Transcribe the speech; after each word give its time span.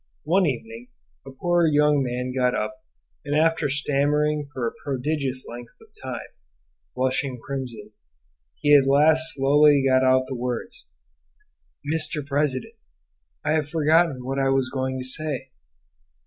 One 0.23 0.47
evening 0.47 0.87
a 1.27 1.29
poor 1.29 1.67
young 1.67 2.01
man 2.01 2.33
got 2.35 2.55
up, 2.55 2.83
and 3.23 3.35
after 3.39 3.69
stammering 3.69 4.49
for 4.51 4.65
a 4.67 4.71
prodigious 4.83 5.45
length 5.47 5.75
of 5.79 5.89
time, 6.01 6.25
blushing 6.95 7.37
crimson, 7.39 7.91
he 8.55 8.75
at 8.75 8.87
last 8.87 9.21
slowly 9.35 9.85
got 9.87 10.03
out 10.03 10.25
the 10.25 10.33
words, 10.33 10.87
"Mr. 11.85 12.25
President, 12.25 12.73
I 13.45 13.51
have 13.51 13.69
forgotten 13.69 14.25
what 14.25 14.39
I 14.39 14.49
was 14.49 14.71
going 14.71 14.97
to 14.97 15.05
say." 15.05 15.51